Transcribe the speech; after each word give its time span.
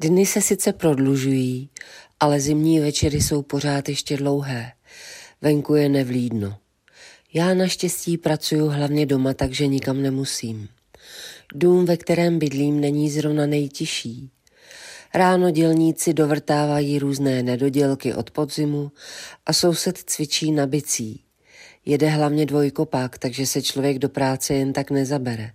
Dny 0.00 0.26
se 0.26 0.40
sice 0.40 0.72
prodlužují, 0.72 1.70
ale 2.20 2.40
zimní 2.40 2.80
večery 2.80 3.20
jsou 3.20 3.42
pořád 3.42 3.88
ještě 3.88 4.16
dlouhé. 4.16 4.72
Venku 5.42 5.74
je 5.74 5.88
nevlídno. 5.88 6.56
Já 7.34 7.54
naštěstí 7.54 8.18
pracuju 8.18 8.66
hlavně 8.66 9.06
doma, 9.06 9.34
takže 9.34 9.66
nikam 9.66 10.02
nemusím. 10.02 10.68
Dům, 11.54 11.84
ve 11.84 11.96
kterém 11.96 12.38
bydlím, 12.38 12.80
není 12.80 13.10
zrovna 13.10 13.46
nejtižší. 13.46 14.30
Ráno 15.14 15.50
dělníci 15.50 16.14
dovrtávají 16.14 16.98
různé 16.98 17.42
nedodělky 17.42 18.14
od 18.14 18.30
podzimu 18.30 18.92
a 19.46 19.52
soused 19.52 19.98
cvičí 19.98 20.52
na 20.52 20.66
bicí. 20.66 21.20
Jede 21.84 22.08
hlavně 22.08 22.46
dvojkopák, 22.46 23.18
takže 23.18 23.46
se 23.46 23.62
člověk 23.62 23.98
do 23.98 24.08
práce 24.08 24.54
jen 24.54 24.72
tak 24.72 24.90
nezabere. 24.90 25.50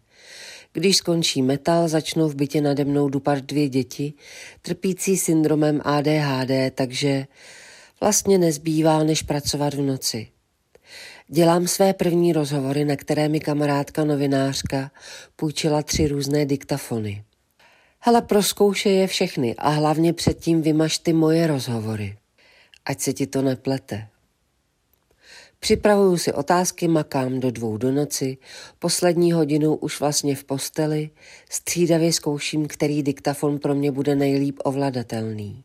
Když 0.74 0.98
skončí 0.98 1.42
metal, 1.42 1.88
začnou 1.88 2.30
v 2.30 2.36
bytě 2.36 2.62
nade 2.62 2.86
mnou 2.86 3.10
dupat 3.10 3.40
dvě 3.40 3.70
děti, 3.70 4.14
trpící 4.62 5.18
syndromem 5.18 5.82
ADHD, 5.84 6.52
takže 6.76 7.27
vlastně 8.02 8.38
nezbývá, 8.38 9.04
než 9.04 9.22
pracovat 9.22 9.74
v 9.74 9.82
noci. 9.82 10.27
Dělám 11.27 11.68
své 11.68 11.94
první 11.94 12.34
rozhovory, 12.34 12.86
na 12.86 12.96
které 12.96 13.30
mi 13.30 13.40
kamarádka 13.40 14.04
novinářka 14.04 14.91
půjčila 15.36 15.84
tři 15.84 16.08
různé 16.08 16.46
diktafony. 16.46 17.24
Hele, 17.99 18.22
proskoušej 18.22 18.96
je 18.96 19.08
všechny 19.08 19.55
a 19.55 19.70
hlavně 19.70 20.13
předtím 20.13 20.62
vymaž 20.62 20.98
ty 20.98 21.13
moje 21.13 21.48
rozhovory. 21.48 22.18
Ať 22.86 22.99
se 22.99 23.13
ti 23.13 23.27
to 23.27 23.41
neplete. 23.41 24.08
Připravuju 25.59 26.18
si 26.18 26.34
otázky, 26.34 26.88
makám 26.88 27.40
do 27.40 27.52
dvou 27.52 27.77
do 27.77 27.91
noci, 27.91 28.38
poslední 28.80 29.31
hodinu 29.31 29.76
už 29.76 29.99
vlastně 29.99 30.35
v 30.35 30.44
posteli, 30.44 31.09
střídavě 31.49 32.13
zkouším, 32.13 32.68
který 32.68 33.04
diktafon 33.04 33.59
pro 33.59 33.76
mě 33.76 33.91
bude 33.91 34.16
nejlíp 34.16 34.59
ovladatelný. 34.63 35.63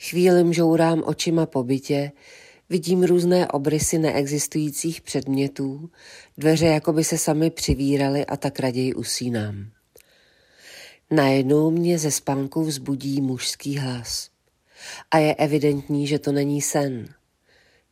Chvíli 0.00 0.44
mžourám 0.44 1.02
očima 1.06 1.46
po 1.46 1.62
bytě, 1.62 2.12
vidím 2.70 3.02
různé 3.02 3.48
obrysy 3.48 3.98
neexistujících 3.98 5.00
předmětů, 5.00 5.90
dveře 6.38 6.66
jako 6.66 6.92
by 6.92 7.04
se 7.04 7.18
sami 7.18 7.50
přivíraly 7.50 8.26
a 8.26 8.36
tak 8.36 8.60
raději 8.60 8.94
usínám. 8.94 9.66
Najednou 11.10 11.70
mě 11.70 11.98
ze 11.98 12.10
spánku 12.10 12.64
vzbudí 12.64 13.20
mužský 13.20 13.78
hlas. 13.78 14.30
A 15.10 15.18
je 15.18 15.34
evidentní, 15.34 16.06
že 16.06 16.18
to 16.18 16.32
není 16.32 16.62
sen. 16.62 17.14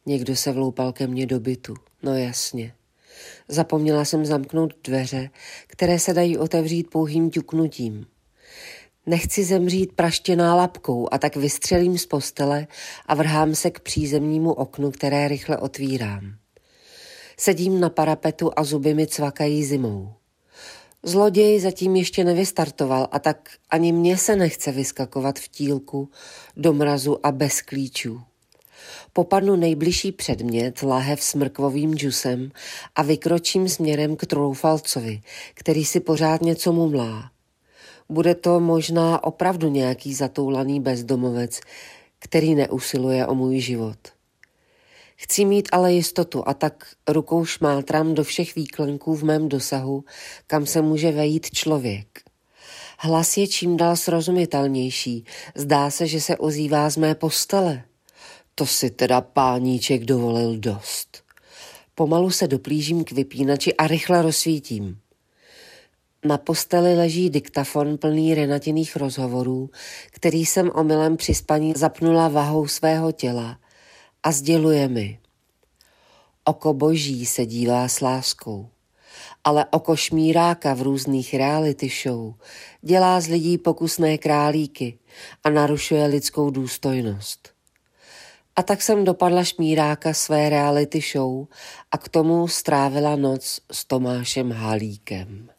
Někdo 0.06 0.36
se 0.36 0.53
vloupal 0.53 0.92
ke 0.92 1.06
mně 1.06 1.27
do 1.27 1.41
bytu. 1.41 1.75
No 2.03 2.17
jasně. 2.17 2.75
Zapomněla 3.48 4.05
jsem 4.05 4.25
zamknout 4.25 4.75
dveře, 4.84 5.31
které 5.67 5.98
se 5.98 6.14
dají 6.14 6.39
otevřít 6.39 6.91
pouhým 6.91 7.31
ťuknutím. 7.31 8.06
Nechci 9.06 9.44
zemřít 9.44 9.92
praštěná 9.92 10.55
lapkou 10.55 11.09
a 11.12 11.19
tak 11.19 11.36
vystřelím 11.36 11.98
z 11.98 12.06
postele 12.06 12.67
a 13.06 13.14
vrhám 13.14 13.55
se 13.55 13.70
k 13.70 13.81
přízemnímu 13.81 14.53
oknu, 14.53 14.91
které 14.91 15.28
rychle 15.28 15.59
otvírám. 15.59 16.34
Sedím 17.37 17.81
na 17.81 17.91
parapetu 17.91 18.50
a 18.56 18.64
zuby 18.64 18.94
mi 18.94 19.06
cvakají 19.06 19.64
zimou. 19.64 20.12
Zloděj 21.03 21.61
zatím 21.61 21.97
ještě 21.97 22.25
nevystartoval 22.25 23.09
a 23.11 23.19
tak 23.19 23.50
ani 23.70 23.92
mně 23.92 24.19
se 24.19 24.37
nechce 24.37 24.72
vyskakovat 24.72 25.39
v 25.39 25.48
tílku, 25.48 26.11
do 26.56 26.72
mrazu 26.72 27.27
a 27.27 27.33
bez 27.33 27.62
klíčů. 27.62 28.20
Popadnu 29.12 29.56
nejbližší 29.56 30.12
předmět, 30.12 30.83
lahev 30.83 31.22
s 31.22 31.34
mrkvovým 31.34 31.94
džusem 31.94 32.50
a 32.94 33.02
vykročím 33.02 33.69
směrem 33.69 34.16
k 34.16 34.27
troufalcovi, 34.27 35.20
který 35.55 35.84
si 35.84 36.00
pořád 36.00 36.42
něco 36.42 36.72
mumlá. 36.72 37.30
Bude 38.08 38.34
to 38.34 38.60
možná 38.60 39.25
opravdu 39.25 39.69
nějaký 39.69 40.14
zatoulaný 40.14 40.80
bezdomovec, 40.80 41.60
který 42.19 42.55
neusiluje 42.55 43.27
o 43.27 43.34
můj 43.34 43.60
život. 43.60 43.98
Chci 45.16 45.44
mít 45.44 45.69
ale 45.72 45.92
jistotu 45.92 46.48
a 46.48 46.55
tak 46.55 46.86
rukou 47.08 47.44
šmátrám 47.44 48.14
do 48.14 48.25
všech 48.25 48.54
výklenků 48.54 49.14
v 49.14 49.25
mém 49.25 49.49
dosahu, 49.49 50.04
kam 50.47 50.66
se 50.66 50.82
může 50.82 51.12
vejít 51.12 51.50
člověk. 51.50 52.06
Hlas 52.99 53.37
je 53.37 53.49
čím 53.49 53.76
dál 53.76 53.97
srozumitelnější. 53.97 55.25
Zdá 55.54 55.91
se, 55.91 56.06
že 56.06 56.20
se 56.20 56.37
ozývá 56.37 56.91
z 56.91 56.97
mé 56.97 57.14
postele. 57.14 57.84
To 58.54 58.66
si 58.66 58.90
teda 58.90 59.20
páníček 59.20 60.04
dovolil 60.04 60.58
dost. 60.58 61.22
Pomalu 61.94 62.30
se 62.30 62.48
doplížím 62.48 63.04
k 63.04 63.12
vypínači 63.12 63.74
a 63.74 63.86
rychle 63.86 64.22
rozsvítím. 64.22 64.98
Na 66.24 66.38
posteli 66.38 66.96
leží 66.96 67.30
diktafon 67.30 67.98
plný 67.98 68.34
renatiných 68.34 68.96
rozhovorů, 68.96 69.70
který 70.10 70.46
jsem 70.46 70.70
omylem 70.74 71.16
při 71.16 71.34
spaní 71.34 71.72
zapnula 71.76 72.28
vahou 72.28 72.66
svého 72.66 73.12
těla 73.12 73.58
a 74.22 74.32
sděluje 74.32 74.88
mi. 74.88 75.19
Oko 76.44 76.74
boží 76.74 77.26
se 77.26 77.46
dívá 77.46 77.88
s 77.88 78.00
láskou, 78.00 78.69
ale 79.44 79.66
oko 79.70 79.96
šmíráka 79.96 80.74
v 80.74 80.82
různých 80.82 81.34
reality 81.34 81.90
show 82.02 82.34
dělá 82.82 83.20
z 83.20 83.26
lidí 83.26 83.58
pokusné 83.58 84.19
králíky 84.19 84.98
a 85.44 85.50
narušuje 85.50 86.06
lidskou 86.06 86.50
důstojnost. 86.50 87.51
A 88.56 88.62
tak 88.62 88.82
jsem 88.82 89.04
dopadla 89.04 89.44
šmíráka 89.44 90.14
své 90.14 90.48
reality 90.48 91.00
show 91.12 91.46
a 91.90 91.98
k 91.98 92.08
tomu 92.08 92.48
strávila 92.48 93.16
noc 93.16 93.60
s 93.72 93.84
Tomášem 93.84 94.50
Halíkem. 94.52 95.51